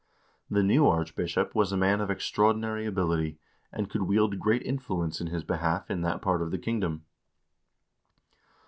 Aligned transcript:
The 0.49 0.63
new 0.63 0.87
archbishop 0.87 1.53
was 1.53 1.71
a 1.71 1.77
man 1.77 2.01
of 2.01 2.09
extraordinary 2.09 2.87
ability, 2.87 3.37
and 3.71 3.87
could 3.87 4.01
wield 4.01 4.39
great 4.39 4.63
influence 4.63 5.21
in 5.21 5.27
his 5.27 5.43
behalf 5.43 5.91
in 5.91 6.01
that 6.01 6.23
part 6.23 6.41
of 6.41 6.49
the 6.49 6.57
king 6.57 6.79
dom. 6.79 7.03